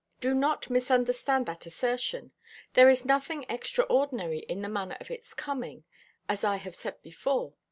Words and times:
Do 0.19 0.33
not 0.33 0.67
misunderstand 0.71 1.45
that 1.45 1.67
assertion. 1.67 2.31
There 2.73 2.89
is 2.89 3.05
nothing 3.05 3.45
extraordinary 3.47 4.39
in 4.39 4.63
the 4.63 4.67
manner 4.67 4.97
of 4.99 5.11
its 5.11 5.31
coming, 5.35 5.83
as 6.27 6.43
I 6.43 6.55
have 6.55 6.73
said 6.75 6.99
before. 7.03 7.53